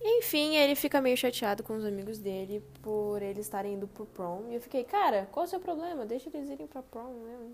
Enfim, 0.00 0.54
ele 0.54 0.76
fica 0.76 1.00
meio 1.00 1.16
chateado 1.16 1.64
com 1.64 1.74
os 1.74 1.84
amigos 1.84 2.18
dele 2.18 2.62
por 2.80 3.20
eles 3.20 3.46
estarem 3.46 3.74
indo 3.74 3.88
pro 3.88 4.06
prom. 4.06 4.46
E 4.48 4.54
eu 4.54 4.60
fiquei, 4.60 4.84
cara, 4.84 5.28
qual 5.32 5.44
o 5.44 5.48
seu 5.48 5.58
problema? 5.58 6.06
Deixa 6.06 6.30
eles 6.32 6.48
irem 6.48 6.68
pra 6.68 6.82
prom, 6.82 7.12
né? 7.24 7.50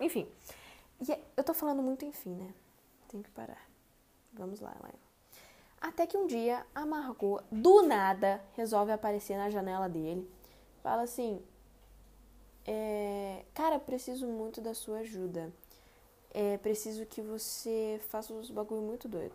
Enfim. 0.00 0.28
E 1.00 1.12
é, 1.12 1.20
eu 1.34 1.42
tô 1.42 1.54
falando 1.54 1.82
muito 1.82 2.04
enfim, 2.04 2.34
né? 2.34 2.52
Tem 3.08 3.22
que 3.22 3.30
parar. 3.30 3.66
Vamos 4.34 4.60
lá, 4.60 4.74
Elaine. 4.78 4.98
Até 5.80 6.06
que 6.06 6.18
um 6.18 6.26
dia 6.26 6.64
a 6.74 6.84
Margot, 6.84 7.42
do 7.50 7.82
nada, 7.82 8.42
resolve 8.54 8.92
aparecer 8.92 9.38
na 9.38 9.48
janela 9.48 9.88
dele. 9.88 10.30
Fala 10.82 11.02
assim: 11.02 11.42
É, 12.66 13.44
cara, 13.54 13.78
preciso 13.78 14.26
muito 14.26 14.60
da 14.60 14.74
sua 14.74 14.98
ajuda. 14.98 15.52
É 16.32 16.58
preciso 16.58 17.04
que 17.06 17.20
você 17.20 18.00
faça 18.08 18.32
uns 18.32 18.50
bagulho 18.50 18.82
muito 18.82 19.08
doido. 19.08 19.34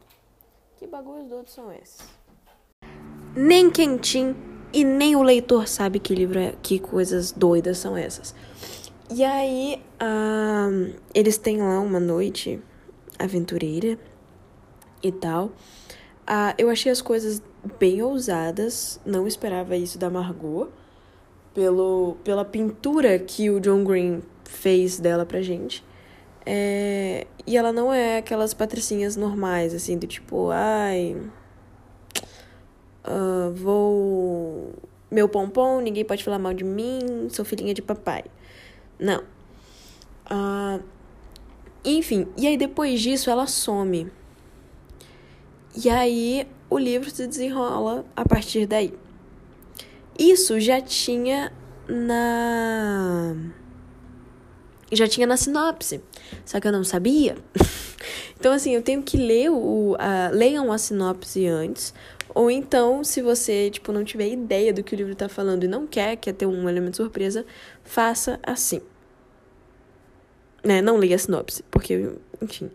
Que 0.77 0.87
bagulhos 0.87 1.27
doidos 1.27 1.53
são 1.53 1.71
esses? 1.71 1.99
Nem 3.35 3.69
Quentin 3.69 4.35
e 4.71 4.83
nem 4.83 5.15
o 5.15 5.21
leitor 5.21 5.67
sabe 5.67 5.99
que 5.99 6.15
livro 6.15 6.39
é, 6.39 6.55
que 6.61 6.79
coisas 6.79 7.31
doidas 7.31 7.77
são 7.77 7.97
essas. 7.97 8.33
E 9.09 9.23
aí, 9.23 9.81
uh, 10.01 10.95
eles 11.13 11.37
têm 11.37 11.61
lá 11.61 11.79
uma 11.79 11.99
noite 11.99 12.61
aventureira 13.19 13.99
e 15.03 15.11
tal. 15.11 15.45
Uh, 16.27 16.55
eu 16.57 16.69
achei 16.69 16.91
as 16.91 17.01
coisas 17.01 17.41
bem 17.79 18.01
ousadas, 18.01 18.99
não 19.05 19.27
esperava 19.27 19.75
isso 19.75 19.99
da 19.99 20.09
Margot, 20.09 20.69
pelo, 21.55 22.17
pela 22.23 22.43
pintura 22.43 23.17
que 23.17 23.49
o 23.49 23.59
John 23.61 23.83
Green 23.83 24.21
fez 24.43 24.99
dela 24.99 25.25
pra 25.25 25.41
gente. 25.41 25.83
É, 26.45 27.25
e 27.47 27.57
ela 27.57 27.71
não 27.71 27.91
é 27.91 28.17
aquelas 28.17 28.53
patricinhas 28.53 29.15
normais, 29.15 29.73
assim, 29.73 29.97
do 29.97 30.05
tipo, 30.05 30.51
ai. 30.51 31.15
Uh, 33.07 33.51
vou. 33.53 34.73
Meu 35.09 35.29
pompom, 35.29 35.79
ninguém 35.79 36.03
pode 36.03 36.23
falar 36.23 36.37
mal 36.37 36.53
de 36.53 36.63
mim, 36.63 37.27
sou 37.29 37.45
filhinha 37.45 37.73
de 37.73 37.81
papai. 37.81 38.25
Não. 38.99 39.23
Uh, 40.29 40.83
enfim, 41.85 42.27
e 42.35 42.47
aí 42.47 42.57
depois 42.57 42.99
disso 42.99 43.29
ela 43.29 43.47
some. 43.47 44.11
E 45.83 45.89
aí 45.89 46.47
o 46.69 46.77
livro 46.77 47.09
se 47.09 47.27
desenrola 47.27 48.05
a 48.15 48.27
partir 48.27 48.65
daí. 48.65 48.93
Isso 50.17 50.59
já 50.59 50.79
tinha 50.81 51.51
na. 51.87 53.35
Já 54.91 55.07
tinha 55.07 55.27
na 55.27 55.37
sinopse. 55.37 56.01
Só 56.45 56.59
que 56.59 56.67
eu 56.67 56.71
não 56.71 56.83
sabia. 56.83 57.35
então, 58.39 58.53
assim, 58.53 58.73
eu 58.73 58.81
tenho 58.81 59.03
que 59.03 59.17
ler 59.17 59.49
o. 59.49 59.95
A, 59.99 60.29
leiam 60.29 60.71
a 60.71 60.77
sinopse 60.77 61.45
antes. 61.47 61.93
Ou 62.33 62.51
então, 62.51 63.03
se 63.03 63.21
você, 63.21 63.69
tipo, 63.69 63.93
não 63.93 64.03
tiver 64.03 64.27
ideia 64.27 64.73
do 64.73 64.83
que 64.83 64.93
o 64.93 64.97
livro 64.97 65.15
tá 65.15 65.29
falando 65.29 65.63
e 65.63 65.67
não 65.67 65.87
quer, 65.87 66.17
quer 66.17 66.33
ter 66.33 66.45
um 66.45 66.67
elemento 66.67 66.97
surpresa, 66.97 67.45
faça 67.83 68.39
assim. 68.43 68.81
Né? 70.61 70.81
Não 70.81 70.97
leia 70.97 71.15
a 71.15 71.19
sinopse, 71.19 71.63
porque, 71.71 72.11
enfim. 72.41 72.69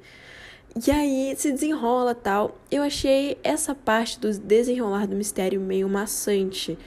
E 0.87 0.91
aí 0.91 1.35
se 1.37 1.53
desenrola 1.53 2.15
tal. 2.15 2.57
Eu 2.71 2.83
achei 2.83 3.37
essa 3.43 3.75
parte 3.75 4.19
do 4.19 4.33
desenrolar 4.33 5.07
do 5.07 5.17
mistério 5.17 5.61
meio 5.61 5.89
maçante. 5.89 6.79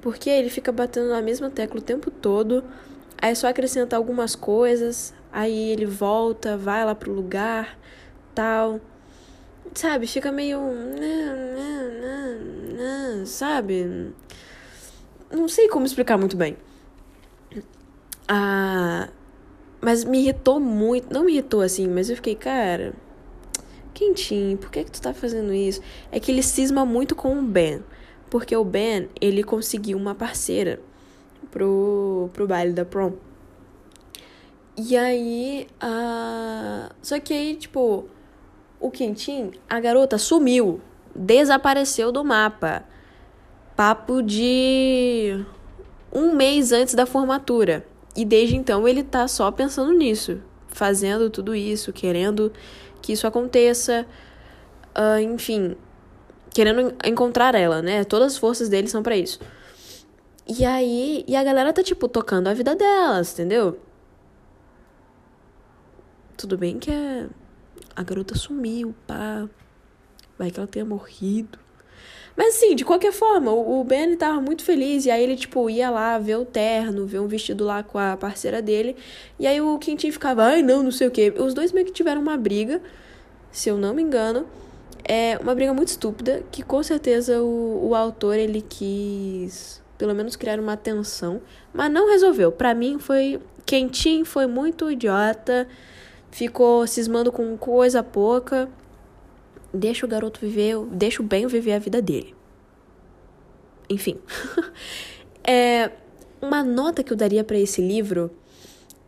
Porque 0.00 0.30
ele 0.30 0.48
fica 0.48 0.72
batendo 0.72 1.08
na 1.08 1.20
mesma 1.20 1.50
tecla 1.50 1.80
o 1.80 1.82
tempo 1.82 2.10
todo. 2.10 2.64
Aí 3.20 3.34
só 3.36 3.48
acrescenta 3.48 3.96
algumas 3.96 4.34
coisas. 4.34 5.14
Aí 5.32 5.70
ele 5.70 5.86
volta, 5.86 6.56
vai 6.56 6.84
lá 6.84 6.94
pro 6.94 7.12
lugar, 7.12 7.78
tal. 8.34 8.80
Sabe? 9.74 10.06
Fica 10.06 10.32
meio. 10.32 10.60
Sabe? 13.26 14.12
Não 15.30 15.48
sei 15.48 15.68
como 15.68 15.86
explicar 15.86 16.16
muito 16.18 16.36
bem. 16.36 16.56
Ah. 18.26 19.08
Mas 19.80 20.04
me 20.04 20.20
irritou 20.20 20.60
muito. 20.60 21.12
Não 21.12 21.24
me 21.24 21.32
irritou 21.32 21.60
assim, 21.60 21.88
mas 21.88 22.10
eu 22.10 22.16
fiquei, 22.16 22.34
cara 22.34 22.94
quentinho, 24.00 24.56
por 24.56 24.70
que 24.70 24.84
que 24.84 24.90
tu 24.90 25.02
tá 25.02 25.12
fazendo 25.12 25.52
isso? 25.52 25.82
É 26.10 26.18
que 26.18 26.30
ele 26.30 26.42
cisma 26.42 26.86
muito 26.86 27.14
com 27.14 27.38
o 27.38 27.42
Ben, 27.42 27.82
porque 28.30 28.56
o 28.56 28.64
Ben, 28.64 29.08
ele 29.20 29.42
conseguiu 29.42 29.98
uma 29.98 30.14
parceira 30.14 30.80
pro, 31.50 32.30
pro 32.32 32.46
baile 32.46 32.72
da 32.72 32.84
prom. 32.84 33.12
E 34.76 34.96
aí, 34.96 35.66
a... 35.80 36.90
só 37.02 37.18
que 37.18 37.34
aí, 37.34 37.56
tipo, 37.56 38.08
o 38.78 38.90
Quentin, 38.90 39.50
a 39.68 39.78
garota 39.80 40.16
sumiu, 40.16 40.80
desapareceu 41.14 42.10
do 42.10 42.24
mapa. 42.24 42.84
Papo 43.76 44.22
de 44.22 45.44
um 46.12 46.34
mês 46.34 46.72
antes 46.72 46.94
da 46.94 47.04
formatura. 47.04 47.84
E 48.16 48.24
desde 48.24 48.56
então 48.56 48.86
ele 48.86 49.02
tá 49.02 49.26
só 49.28 49.50
pensando 49.50 49.92
nisso, 49.92 50.40
fazendo 50.68 51.30
tudo 51.30 51.54
isso, 51.54 51.92
querendo 51.92 52.52
que 53.00 53.12
isso 53.12 53.26
aconteça, 53.26 54.06
uh, 54.96 55.20
enfim, 55.20 55.76
querendo 56.52 56.94
encontrar 57.04 57.54
ela, 57.54 57.80
né? 57.82 58.04
Todas 58.04 58.32
as 58.32 58.38
forças 58.38 58.68
dele 58.68 58.88
são 58.88 59.02
para 59.02 59.16
isso. 59.16 59.40
E 60.46 60.64
aí, 60.64 61.24
e 61.28 61.36
a 61.36 61.44
galera 61.44 61.72
tá 61.72 61.82
tipo 61.82 62.08
tocando 62.08 62.48
a 62.48 62.54
vida 62.54 62.74
delas, 62.74 63.32
entendeu? 63.32 63.78
Tudo 66.36 66.58
bem 66.58 66.78
que 66.78 66.90
é... 66.90 67.26
a 67.94 68.02
garota 68.02 68.34
sumiu, 68.34 68.94
pá. 69.06 69.48
Vai 70.38 70.50
que 70.50 70.58
ela 70.58 70.66
tenha 70.66 70.84
morrido. 70.84 71.58
Mas 72.36 72.56
assim, 72.56 72.74
de 72.74 72.84
qualquer 72.84 73.12
forma, 73.12 73.52
o 73.52 73.84
Ben 73.84 74.16
tava 74.16 74.40
muito 74.40 74.64
feliz. 74.64 75.04
E 75.04 75.10
aí 75.10 75.22
ele, 75.22 75.36
tipo, 75.36 75.68
ia 75.68 75.90
lá 75.90 76.18
ver 76.18 76.36
o 76.36 76.44
terno, 76.44 77.06
ver 77.06 77.20
um 77.20 77.26
vestido 77.26 77.64
lá 77.64 77.82
com 77.82 77.98
a 77.98 78.16
parceira 78.16 78.62
dele. 78.62 78.96
E 79.38 79.46
aí 79.46 79.60
o 79.60 79.78
Quentin 79.78 80.10
ficava, 80.10 80.44
ai 80.44 80.62
não, 80.62 80.82
não 80.82 80.90
sei 80.90 81.08
o 81.08 81.10
quê. 81.10 81.32
Os 81.36 81.52
dois 81.52 81.72
meio 81.72 81.86
que 81.86 81.92
tiveram 81.92 82.22
uma 82.22 82.36
briga, 82.38 82.80
se 83.52 83.68
eu 83.68 83.76
não 83.76 83.92
me 83.92 84.02
engano. 84.02 84.46
É 85.04 85.38
uma 85.38 85.54
briga 85.54 85.72
muito 85.72 85.88
estúpida, 85.88 86.42
que 86.50 86.62
com 86.62 86.82
certeza 86.82 87.42
o, 87.42 87.88
o 87.88 87.94
autor, 87.94 88.36
ele 88.36 88.60
quis, 88.60 89.82
pelo 89.98 90.14
menos, 90.14 90.36
criar 90.36 90.58
uma 90.60 90.76
tensão. 90.76 91.40
Mas 91.72 91.90
não 91.90 92.08
resolveu. 92.08 92.52
para 92.52 92.74
mim 92.74 92.98
foi... 92.98 93.40
Quentin 93.66 94.24
foi 94.24 94.46
muito 94.46 94.90
idiota. 94.90 95.68
Ficou 96.30 96.86
cismando 96.86 97.30
com 97.30 97.56
coisa 97.56 98.02
pouca. 98.02 98.68
Deixa 99.72 100.04
o 100.04 100.08
garoto 100.08 100.40
viver, 100.40 100.76
deixa 100.86 101.22
o 101.22 101.24
Ben 101.24 101.46
viver 101.46 101.74
a 101.74 101.78
vida 101.78 102.02
dele. 102.02 102.34
Enfim. 103.88 104.18
é, 105.44 105.90
uma 106.40 106.64
nota 106.64 107.04
que 107.04 107.12
eu 107.12 107.16
daria 107.16 107.44
para 107.44 107.58
esse 107.58 107.80
livro 107.80 108.30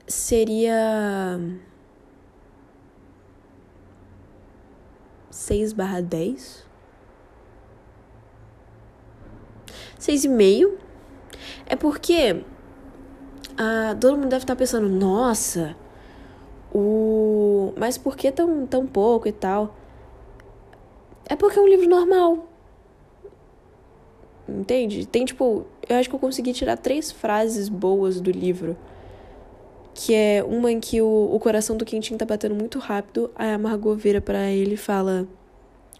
seria 0.07 1.41
6 5.33 5.73
barra 5.73 6.01
10. 6.01 6.65
6,5. 9.99 10.71
É 11.67 11.75
porque 11.75 12.45
ah, 13.57 13.97
todo 13.99 14.17
mundo 14.17 14.29
deve 14.29 14.45
estar 14.45 14.55
pensando, 14.57 14.89
nossa, 14.89 15.75
o... 16.73 17.73
mas 17.77 17.99
por 17.99 18.17
que 18.17 18.31
tão, 18.31 18.67
tão 18.67 18.87
pouco 18.87 19.27
e 19.27 19.33
tal? 19.33 19.75
É 21.27 21.35
porque 21.35 21.59
é 21.59 21.63
um 21.63 21.69
livro 21.69 21.89
normal. 21.89 22.49
Entende? 24.49 25.07
Tem 25.07 25.25
tipo. 25.25 25.65
Eu 25.89 25.97
acho 25.97 26.09
que 26.09 26.15
eu 26.15 26.19
consegui 26.19 26.53
tirar 26.53 26.77
três 26.77 27.11
frases 27.11 27.69
boas 27.69 28.21
do 28.21 28.31
livro. 28.31 28.77
Que 30.05 30.15
é 30.15 30.45
uma 30.45 30.73
em 30.73 30.81
que 30.81 31.01
o, 31.01 31.31
o 31.33 31.39
coração 31.39 31.77
do 31.77 31.85
Quentin 31.85 32.17
tá 32.17 32.25
batendo 32.25 32.57
muito 32.57 32.81
rápido. 32.81 33.31
Aí 33.37 33.53
a 33.53 33.59
Margot 33.59 33.95
vira 33.95 34.21
para 34.21 34.51
ele 34.51 34.75
e 34.75 34.77
fala: 34.77 35.29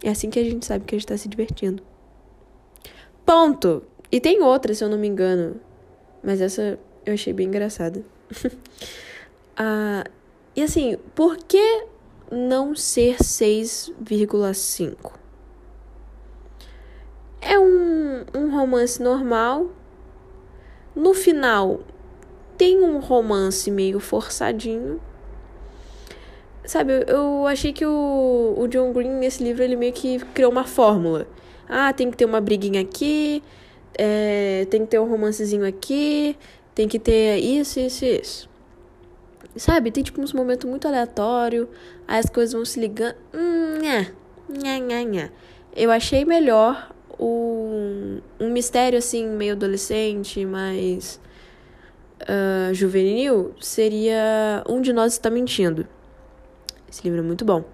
É 0.03 0.11
assim 0.11 0.29
que 0.29 0.41
a 0.41 0.45
gente 0.45 0.67
sabe 0.67 0.85
que 0.85 0.97
a 0.97 0.99
gente 0.99 1.07
tá 1.07 1.17
se 1.17 1.29
divertindo. 1.29 1.81
Ponto! 3.25 3.85
E 4.11 4.19
tem 4.19 4.43
outra, 4.43 4.75
se 4.75 4.83
eu 4.83 4.89
não 4.89 4.99
me 4.99 5.07
engano. 5.07 5.61
Mas 6.21 6.41
essa 6.41 6.77
eu 7.07 7.15
achei 7.15 7.33
bem 7.33 7.47
engraçada. 7.47 8.05
ah, 9.57 10.03
e 10.57 10.63
assim, 10.63 10.99
por 11.15 11.37
que 11.37 11.87
não 12.29 12.75
ser 12.75 13.19
6,5? 13.19 15.13
É 17.41 17.57
um, 17.57 18.25
um 18.35 18.51
romance 18.51 19.01
normal. 19.01 19.71
No 20.95 21.15
final, 21.15 21.83
tem 22.57 22.83
um 22.83 22.99
romance 22.99 23.71
meio 23.71 24.01
forçadinho. 24.01 25.01
Sabe, 26.65 27.05
eu 27.09 27.47
achei 27.47 27.73
que 27.73 27.85
o, 27.85 28.55
o 28.57 28.69
John 28.69 28.93
Green, 28.93 29.11
nesse 29.11 29.43
livro, 29.43 29.63
ele 29.63 29.75
meio 29.75 29.93
que 29.93 30.21
criou 30.27 30.51
uma 30.53 30.65
fórmula. 30.65 31.27
Ah, 31.69 31.93
tem 31.93 32.11
que 32.11 32.17
ter 32.17 32.25
uma 32.25 32.41
briguinha 32.41 32.81
aqui, 32.81 33.43
é, 33.99 34.67
tem 34.71 34.83
que 34.83 34.89
ter 34.89 35.01
um 35.01 35.09
romancezinho 35.09 35.67
aqui, 35.67 36.37
tem 36.75 36.87
que 36.87 36.99
ter 36.99 37.39
isso, 37.39 37.81
isso 37.81 38.05
e 38.05 38.21
isso. 38.21 38.51
Sabe, 39.57 39.91
tem 39.91 40.03
tipo 40.03 40.21
uns 40.21 40.33
momentos 40.33 40.69
muito 40.69 40.87
aleatórios, 40.89 41.69
aí 42.07 42.19
as 42.19 42.31
coisas 42.31 42.53
vão 42.55 42.65
se 42.65 42.81
ligando. 42.81 43.17
Nha, 43.83 44.13
nha, 44.49 44.79
nha, 44.79 45.03
nha. 45.03 45.33
Eu 45.75 45.91
achei 45.91 46.25
melhor 46.25 46.91
um, 47.19 48.21
um 48.41 48.51
mistério 48.51 48.99
assim, 48.99 49.27
meio 49.27 49.53
adolescente, 49.53 50.45
mais 50.47 51.21
uh, 52.29 52.75
juvenil, 52.75 53.55
seria 53.61 54.63
Um 54.69 54.81
de 54.81 54.93
Nós 54.93 55.13
Está 55.13 55.31
Mentindo. 55.31 55.87
Esse 56.91 57.03
livro 57.05 57.21
é 57.21 57.23
muito 57.23 57.45
bom. 57.45 57.65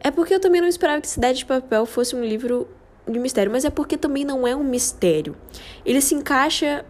É 0.00 0.10
porque 0.10 0.34
eu 0.34 0.40
também 0.40 0.60
não 0.60 0.68
esperava 0.68 1.00
que 1.00 1.08
Cidade 1.08 1.38
de 1.38 1.46
Papel 1.46 1.84
fosse 1.86 2.16
um 2.16 2.24
livro 2.24 2.66
de 3.06 3.18
mistério, 3.18 3.50
mas 3.52 3.64
é 3.64 3.70
porque 3.70 3.96
também 3.96 4.24
não 4.24 4.46
é 4.46 4.54
um 4.54 4.64
mistério. 4.64 5.36
Ele 5.84 6.00
se 6.00 6.14
encaixa 6.14 6.84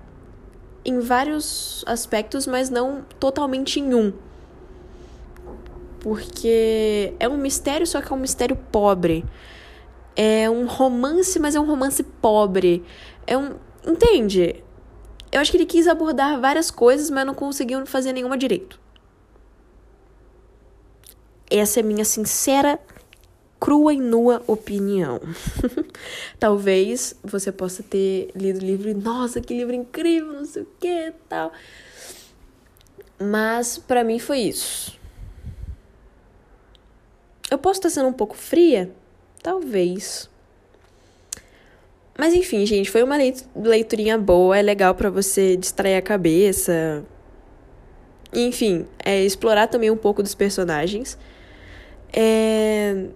em 0.85 1.01
vários 1.01 1.85
aspectos, 1.87 2.47
mas 2.47 2.71
não 2.71 3.05
totalmente 3.19 3.81
em 3.81 3.95
um. 3.95 4.13
Porque 6.01 7.13
é 7.21 7.29
um 7.29 7.37
mistério, 7.37 7.87
só 7.87 8.01
que 8.01 8.13
é 8.13 8.17
um 8.17 8.21
mistério 8.21 8.57
pobre. 8.57 9.25
É 10.17 10.49
um 10.49 10.67
romance, 10.67 11.39
mas 11.39 11.55
é 11.55 11.61
um 11.61 11.67
romance 11.67 12.03
pobre. 12.03 12.85
É 13.27 13.37
um. 13.37 13.57
Entende? 13.87 14.63
Eu 15.33 15.41
acho 15.41 15.51
que 15.51 15.57
ele 15.57 15.67
quis 15.67 15.87
abordar 15.87 16.41
várias 16.41 16.71
coisas, 16.71 17.09
mas 17.11 17.27
não 17.27 17.35
conseguiu 17.35 17.85
fazer 17.87 18.13
nenhuma 18.13 18.37
direito. 18.37 18.81
Essa 21.49 21.81
é 21.81 21.83
minha 21.83 22.05
sincera, 22.05 22.81
crua 23.61 23.93
e 23.93 23.99
nua 23.99 24.43
opinião. 24.47 25.21
Talvez 26.39 27.15
você 27.23 27.53
possa 27.53 27.83
ter 27.83 28.31
lido 28.35 28.61
o 28.61 28.65
livro 28.65 28.89
e, 28.89 28.95
nossa, 28.95 29.41
que 29.41 29.55
livro 29.55 29.75
incrível, 29.75 30.33
não 30.33 30.45
sei 30.45 30.63
o 30.63 30.69
que 30.79 31.13
tal. 31.29 31.53
Mas 33.19 33.77
para 33.77 34.03
mim 34.03 34.19
foi 34.19 34.39
isso. 34.39 34.99
Eu 37.51 37.59
posso 37.59 37.81
estar 37.81 37.91
sendo 37.91 38.09
um 38.09 38.13
pouco 38.13 38.37
fria? 38.37 38.95
Talvez. 39.43 40.30
Mas 42.21 42.35
enfim, 42.35 42.67
gente, 42.67 42.91
foi 42.91 43.03
uma 43.03 43.17
leiturinha 43.57 44.19
boa, 44.19 44.59
é 44.59 44.61
legal 44.61 44.95
para 44.95 45.09
você 45.09 45.57
distrair 45.57 45.97
a 45.97 46.03
cabeça. 46.03 47.03
Enfim, 48.31 48.87
é 49.03 49.25
explorar 49.25 49.69
também 49.69 49.91
um 49.91 49.97
pouco 49.97 50.23
dos 50.23 50.35
personagens. 50.35 51.17
É... 52.13 53.07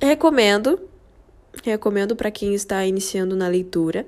Recomendo. 0.00 0.80
Recomendo 1.62 2.16
para 2.16 2.28
quem 2.32 2.54
está 2.54 2.84
iniciando 2.84 3.36
na 3.36 3.46
leitura 3.46 4.04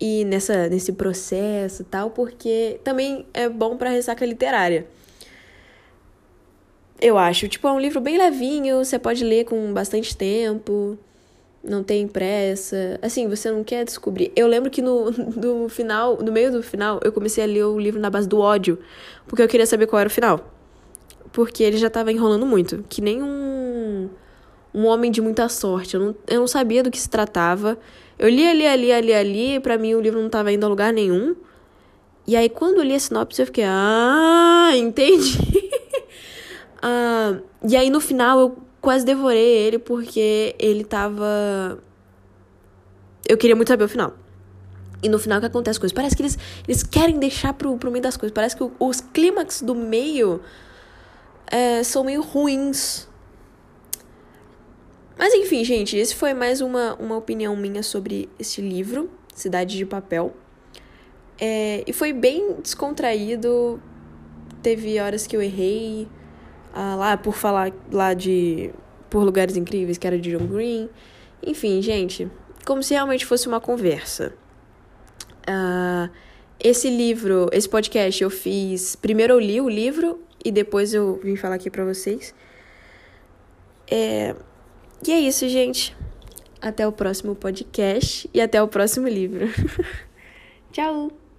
e 0.00 0.24
nessa, 0.24 0.70
nesse 0.70 0.94
processo 0.94 1.84
tal, 1.84 2.08
porque 2.08 2.80
também 2.82 3.26
é 3.34 3.46
bom 3.46 3.76
para 3.76 3.90
ressaca 3.90 4.24
literária. 4.24 4.86
Eu 6.98 7.18
acho. 7.18 7.46
Tipo, 7.46 7.68
é 7.68 7.72
um 7.72 7.78
livro 7.78 8.00
bem 8.00 8.16
levinho, 8.16 8.82
você 8.82 8.98
pode 8.98 9.22
ler 9.22 9.44
com 9.44 9.70
bastante 9.74 10.16
tempo, 10.16 10.98
não 11.62 11.82
tem 11.82 12.08
pressa. 12.08 12.98
Assim, 13.02 13.28
você 13.28 13.50
não 13.50 13.62
quer 13.62 13.84
descobrir. 13.84 14.32
Eu 14.34 14.46
lembro 14.46 14.70
que 14.70 14.82
no, 14.82 15.10
no 15.12 15.68
final, 15.68 16.18
no 16.22 16.32
meio 16.32 16.50
do 16.50 16.62
final, 16.62 17.00
eu 17.04 17.12
comecei 17.12 17.44
a 17.44 17.46
ler 17.46 17.64
o 17.64 17.78
livro 17.78 18.00
na 18.00 18.10
base 18.10 18.28
do 18.28 18.38
ódio, 18.38 18.78
porque 19.26 19.42
eu 19.42 19.48
queria 19.48 19.66
saber 19.66 19.86
qual 19.86 20.00
era 20.00 20.08
o 20.08 20.12
final. 20.12 20.52
Porque 21.32 21.62
ele 21.62 21.76
já 21.76 21.88
tava 21.88 22.10
enrolando 22.10 22.44
muito, 22.44 22.84
que 22.88 23.00
nem 23.00 23.22
um, 23.22 24.08
um 24.74 24.86
homem 24.86 25.10
de 25.10 25.20
muita 25.20 25.48
sorte. 25.48 25.94
Eu 25.94 26.00
não, 26.00 26.14
eu 26.26 26.40
não 26.40 26.46
sabia 26.46 26.82
do 26.82 26.90
que 26.90 26.98
se 26.98 27.08
tratava. 27.08 27.78
Eu 28.18 28.28
li 28.28 28.46
ali, 28.46 28.66
ali, 28.66 28.92
ali, 28.92 29.14
ali, 29.14 29.54
e 29.56 29.60
pra 29.60 29.78
mim 29.78 29.94
o 29.94 30.00
livro 30.00 30.20
não 30.20 30.28
tava 30.28 30.52
indo 30.52 30.66
a 30.66 30.68
lugar 30.68 30.92
nenhum. 30.92 31.36
E 32.26 32.36
aí, 32.36 32.48
quando 32.48 32.78
eu 32.78 32.84
li 32.84 32.94
a 32.94 32.98
sinopse, 32.98 33.40
eu 33.40 33.46
fiquei, 33.46 33.64
ah, 33.66 34.72
entendi. 34.76 35.38
Ah, 36.82 37.38
e 37.68 37.76
aí 37.76 37.90
no 37.90 38.00
final 38.00 38.40
eu 38.40 38.56
quase 38.80 39.04
devorei 39.04 39.66
ele 39.66 39.78
porque 39.78 40.54
ele 40.58 40.84
tava. 40.84 41.78
Eu 43.28 43.36
queria 43.36 43.54
muito 43.54 43.68
saber 43.68 43.84
o 43.84 43.88
final. 43.88 44.14
E 45.02 45.08
no 45.08 45.18
final 45.18 45.40
que 45.40 45.46
acontece 45.46 45.76
as 45.76 45.78
coisas. 45.78 45.94
Parece 45.94 46.16
que 46.16 46.22
eles, 46.22 46.38
eles 46.66 46.82
querem 46.82 47.18
deixar 47.18 47.54
pro, 47.54 47.76
pro 47.76 47.90
meio 47.90 48.02
das 48.02 48.16
coisas. 48.16 48.34
Parece 48.34 48.56
que 48.56 48.70
os 48.78 49.00
clímax 49.00 49.62
do 49.62 49.74
meio 49.74 50.40
é, 51.46 51.82
são 51.82 52.04
meio 52.04 52.22
ruins. 52.22 53.08
Mas 55.16 55.34
enfim, 55.34 55.64
gente, 55.64 55.96
esse 55.96 56.14
foi 56.14 56.32
mais 56.32 56.60
uma, 56.60 56.94
uma 56.94 57.16
opinião 57.16 57.54
minha 57.56 57.82
sobre 57.82 58.28
esse 58.38 58.60
livro, 58.60 59.10
Cidade 59.34 59.76
de 59.76 59.84
Papel. 59.84 60.34
É, 61.38 61.82
e 61.86 61.92
foi 61.92 62.12
bem 62.12 62.56
descontraído. 62.60 63.80
Teve 64.62 64.98
horas 64.98 65.26
que 65.26 65.36
eu 65.36 65.42
errei 65.42 66.08
ah, 66.72 66.94
lá 66.96 67.16
por 67.16 67.34
falar 67.34 67.72
lá 67.90 68.14
de 68.14 68.70
por 69.08 69.24
lugares 69.24 69.56
incríveis 69.56 69.98
que 69.98 70.06
era 70.06 70.18
de 70.18 70.36
John 70.36 70.46
Green. 70.46 70.88
Enfim 71.44 71.80
gente 71.82 72.30
como 72.66 72.82
se 72.82 72.94
realmente 72.94 73.24
fosse 73.24 73.48
uma 73.48 73.60
conversa. 73.60 74.32
Ah, 75.46 76.10
esse 76.58 76.90
livro 76.90 77.48
esse 77.52 77.68
podcast 77.68 78.22
eu 78.22 78.30
fiz 78.30 78.94
primeiro 78.96 79.34
eu 79.34 79.40
li 79.40 79.60
o 79.60 79.68
livro 79.68 80.20
e 80.44 80.50
depois 80.50 80.94
eu 80.94 81.20
vim 81.22 81.36
falar 81.36 81.56
aqui 81.56 81.70
para 81.70 81.84
vocês. 81.84 82.34
É, 83.90 84.34
e 85.06 85.12
é 85.12 85.20
isso 85.20 85.48
gente. 85.48 85.96
Até 86.60 86.86
o 86.86 86.92
próximo 86.92 87.34
podcast 87.34 88.28
e 88.32 88.40
até 88.40 88.62
o 88.62 88.68
próximo 88.68 89.08
livro. 89.08 89.48
Tchau 90.72 91.29